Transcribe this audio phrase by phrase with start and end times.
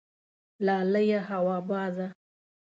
[0.65, 2.07] لالیه هوا بازه